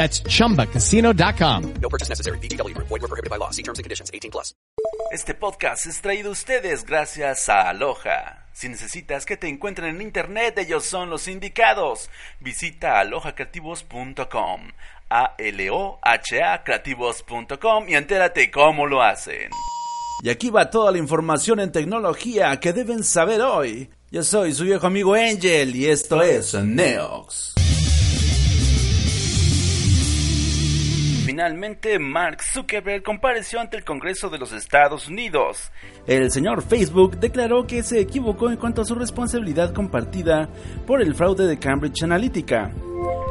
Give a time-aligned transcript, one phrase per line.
[0.00, 1.74] That's chumbacasino.com.
[1.82, 2.38] No purchase necessary.
[2.38, 2.72] BGW.
[2.74, 3.50] Void were prohibited by law.
[3.50, 4.10] See terms and conditions.
[4.14, 4.54] 18 plus.
[5.12, 8.46] Este podcast es traído a ustedes gracias a Aloha.
[8.54, 12.08] Si necesitas que te encuentren en internet, ellos son los indicados.
[12.40, 14.70] Visita alohacreativos.com.
[15.10, 19.50] A-L-O-H-A creativos.com y entérate cómo lo hacen.
[20.22, 23.90] Y aquí va toda la información en tecnología que deben saber hoy.
[24.10, 27.59] Yo soy su viejo amigo Angel y esto es Neox.
[31.30, 35.70] Finalmente, Mark Zuckerberg compareció ante el Congreso de los Estados Unidos.
[36.04, 40.48] El señor Facebook declaró que se equivocó en cuanto a su responsabilidad compartida
[40.88, 42.72] por el fraude de Cambridge Analytica.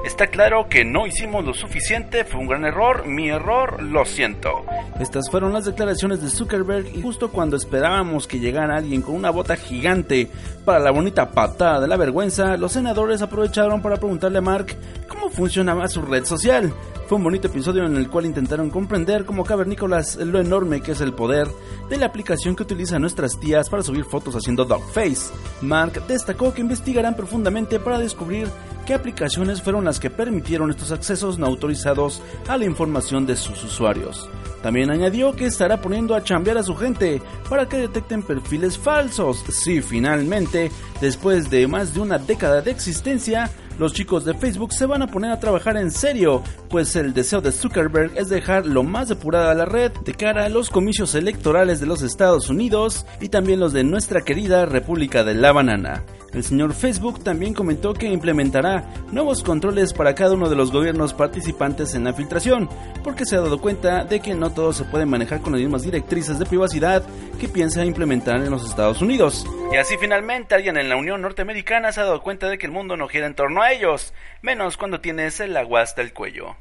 [0.06, 4.66] Está claro que no hicimos lo suficiente, fue un gran error, mi error, lo siento.
[4.98, 9.30] Estas fueron las declaraciones de Zuckerberg y justo cuando esperábamos que llegara alguien con una
[9.30, 10.30] bota gigante
[10.64, 14.68] para la bonita patada de la vergüenza, los senadores aprovecharon para preguntarle a Mark
[15.10, 16.74] cómo funcionaba su red social.
[17.10, 21.02] Fue un bonito episodio en el cual intentaron comprender como cavernícolas lo enorme que es
[21.02, 21.48] el poder
[21.90, 25.34] de la aplicación que utilizan nuestras tías para subir fotos haciendo dogface.
[25.62, 28.48] Mark destacó que investigarán profundamente para descubrir
[28.86, 33.64] qué aplicaciones fueron las que permitieron estos accesos no autorizados a la información de sus
[33.64, 34.30] usuarios.
[34.62, 39.44] También añadió que estará poniendo a chambear a su gente para que detecten perfiles falsos.
[39.50, 40.70] Si finalmente,
[41.02, 45.08] después de más de una década de existencia, los chicos de Facebook se van a
[45.08, 49.54] poner a trabajar en serio, pues el deseo de Zuckerberg es dejar lo más depurada
[49.54, 53.74] la red de cara a los comicios electorales de los Estados Unidos y también los
[53.74, 56.04] de nuestra querida República de la Banana.
[56.34, 61.14] El señor Facebook también comentó que implementará nuevos controles para cada uno de los gobiernos
[61.14, 62.70] participantes en la filtración,
[63.04, 65.84] porque se ha dado cuenta de que no todo se puede manejar con las mismas
[65.84, 67.04] directrices de privacidad
[67.40, 69.46] que piensa implementar en los Estados Unidos.
[69.74, 72.72] Y así finalmente alguien en la Unión Norteamericana se ha dado cuenta de que el
[72.72, 76.56] mundo no gira en torno a ellos, menos cuando tienes el agua hasta el cuello.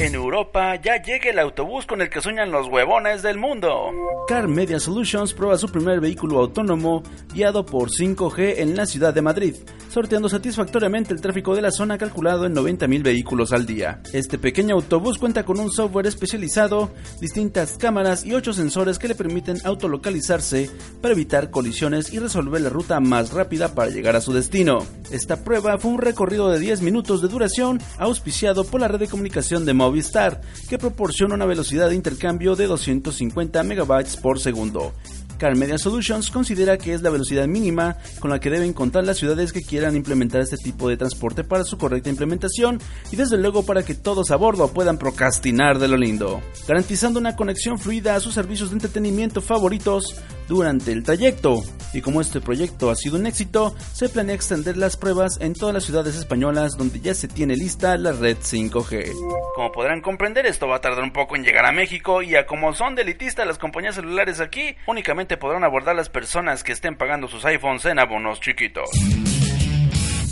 [0.00, 3.92] En Europa ya llega el autobús con el que sueñan los huevones del mundo.
[4.26, 7.02] Car Media Solutions prueba su primer vehículo autónomo
[7.34, 9.56] guiado por 5G en la ciudad de Madrid,
[9.90, 14.00] sorteando satisfactoriamente el tráfico de la zona calculado en 90.000 vehículos al día.
[14.12, 16.90] Este pequeño autobús cuenta con un software especializado,
[17.20, 20.70] distintas cámaras y 8 sensores que le permiten autolocalizarse
[21.00, 24.86] para evitar colisiones y resolver la ruta más rápida para llegar a su destino.
[25.10, 29.08] Esta prueba fue un recorrido de 10 minutos de duración auspiciado por la red de
[29.08, 34.92] comunicación de Movistar, que proporciona una velocidad de intercambio de 250 megabytes por segundo.
[35.40, 39.16] Car Media Solutions considera que es la velocidad mínima con la que deben contar las
[39.16, 42.78] ciudades que quieran implementar este tipo de transporte para su correcta implementación
[43.10, 47.36] y desde luego para que todos a bordo puedan procrastinar de lo lindo, garantizando una
[47.36, 50.14] conexión fluida a sus servicios de entretenimiento favoritos
[50.50, 51.62] durante el trayecto.
[51.94, 55.72] Y como este proyecto ha sido un éxito, se planea extender las pruebas en todas
[55.72, 59.12] las ciudades españolas donde ya se tiene lista la red 5G.
[59.54, 62.46] Como podrán comprender, esto va a tardar un poco en llegar a México y a
[62.46, 66.96] como son de elitistas las compañías celulares aquí, únicamente podrán abordar las personas que estén
[66.96, 68.90] pagando sus iPhones en abonos chiquitos.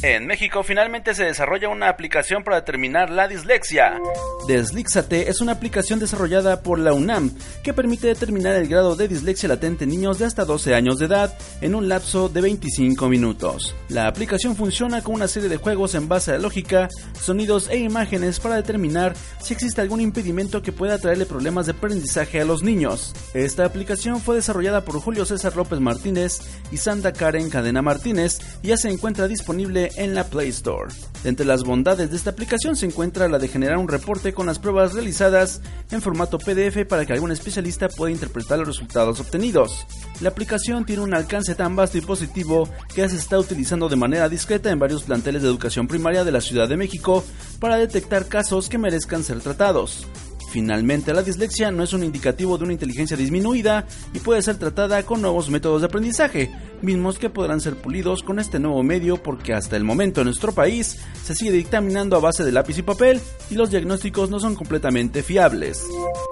[0.00, 3.98] En México finalmente se desarrolla una aplicación para determinar la dislexia.
[4.46, 9.48] Deslíxate es una aplicación desarrollada por la UNAM que permite determinar el grado de dislexia
[9.48, 13.74] latente en niños de hasta 12 años de edad en un lapso de 25 minutos.
[13.88, 16.88] La aplicación funciona con una serie de juegos en base a lógica,
[17.20, 22.40] sonidos e imágenes para determinar si existe algún impedimento que pueda traerle problemas de aprendizaje
[22.40, 23.14] a los niños.
[23.34, 26.38] Esta aplicación fue desarrollada por Julio César López Martínez
[26.70, 30.92] y Sandra Karen Cadena Martínez y ya se encuentra disponible en la Play Store.
[31.24, 34.58] Entre las bondades de esta aplicación se encuentra la de generar un reporte con las
[34.58, 39.86] pruebas realizadas en formato PDF para que algún especialista pueda interpretar los resultados obtenidos.
[40.20, 44.28] La aplicación tiene un alcance tan vasto y positivo que se está utilizando de manera
[44.28, 47.24] discreta en varios planteles de educación primaria de la Ciudad de México
[47.58, 50.06] para detectar casos que merezcan ser tratados.
[50.50, 55.02] Finalmente, la dislexia no es un indicativo de una inteligencia disminuida y puede ser tratada
[55.02, 56.50] con nuevos métodos de aprendizaje,
[56.80, 60.52] mismos que podrán ser pulidos con este nuevo medio porque hasta el momento en nuestro
[60.52, 64.54] país se sigue dictaminando a base de lápiz y papel y los diagnósticos no son
[64.54, 65.84] completamente fiables.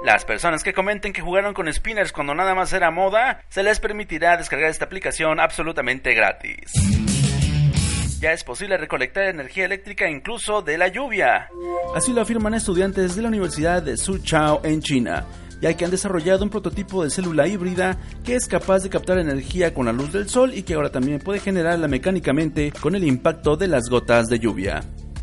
[0.04, 3.80] Las personas que comenten que jugaron con spinners cuando nada más era moda, se les
[3.80, 6.72] permitirá descargar esta aplicación absolutamente gratis.
[8.20, 11.48] Ya es posible recolectar energía eléctrica incluso de la lluvia.
[11.94, 15.26] Así lo afirman estudiantes de la Universidad de Suzhou en China,
[15.60, 19.74] ya que han desarrollado un prototipo de célula híbrida que es capaz de captar energía
[19.74, 23.56] con la luz del sol y que ahora también puede generarla mecánicamente con el impacto
[23.56, 24.80] de las gotas de lluvia.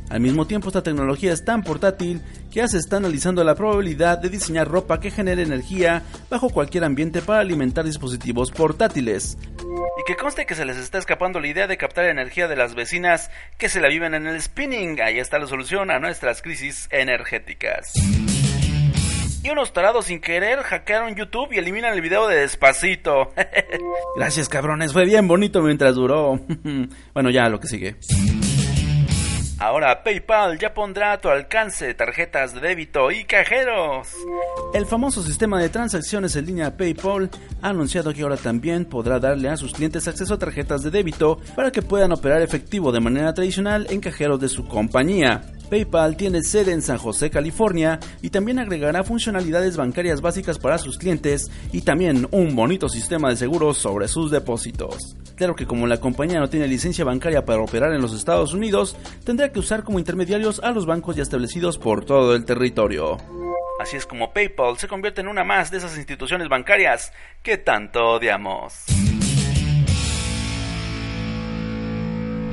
[0.09, 4.19] Al mismo tiempo, esta tecnología es tan portátil que ya se está analizando la probabilidad
[4.19, 9.35] de diseñar ropa que genere energía bajo cualquier ambiente para alimentar dispositivos portátiles.
[10.05, 13.31] Que conste que se les está escapando la idea de captar energía de las vecinas
[13.57, 14.99] que se la viven en el spinning.
[15.01, 17.93] Ahí está la solución a nuestras crisis energéticas.
[19.43, 23.31] Y unos tarados sin querer hackearon YouTube y eliminan el video de Despacito.
[24.17, 26.37] Gracias cabrones, fue bien bonito mientras duró.
[27.13, 27.95] bueno, ya lo que sigue.
[29.63, 34.09] Ahora PayPal ya pondrá a tu alcance tarjetas de débito y cajeros.
[34.73, 37.29] El famoso sistema de transacciones en línea PayPal
[37.61, 41.39] ha anunciado que ahora también podrá darle a sus clientes acceso a tarjetas de débito
[41.55, 45.43] para que puedan operar efectivo de manera tradicional en cajeros de su compañía.
[45.69, 50.97] PayPal tiene sede en San José, California, y también agregará funcionalidades bancarias básicas para sus
[50.97, 55.15] clientes y también un bonito sistema de seguros sobre sus depósitos.
[55.35, 58.95] Claro que como la compañía no tiene licencia bancaria para operar en los Estados Unidos,
[59.23, 63.17] tendrá que usar como intermediarios a los bancos ya establecidos por todo el territorio.
[63.79, 67.11] Así es como PayPal se convierte en una más de esas instituciones bancarias
[67.41, 68.85] que tanto odiamos.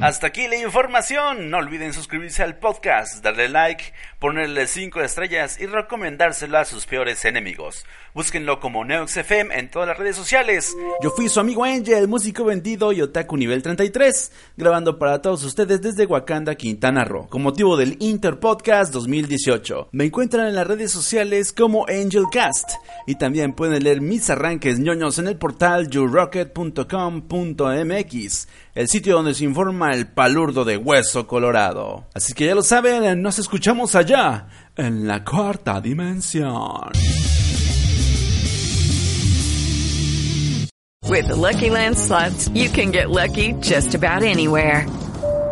[0.00, 1.50] Hasta aquí la información.
[1.50, 7.23] No olviden suscribirse al podcast, darle like, ponerle 5 estrellas y recomendárselo a sus peores
[7.26, 7.85] enemigos.
[8.14, 10.75] Búsquenlo como NeoXFM en todas las redes sociales.
[11.02, 15.82] Yo fui su amigo Angel, músico vendido y otaku nivel 33, grabando para todos ustedes
[15.82, 19.91] desde Wakanda, Quintana Roo, con motivo del Interpodcast 2018.
[19.93, 22.70] Me encuentran en las redes sociales como AngelCast
[23.06, 29.44] y también pueden leer mis arranques ñoños en el portal yourocket.com.mx el sitio donde se
[29.44, 32.06] informa el palurdo de hueso colorado.
[32.14, 36.90] Así que ya lo saben, nos escuchamos allá, en la cuarta dimensión.
[41.08, 44.87] With the Lucky Land slots, you can get lucky just about anywhere.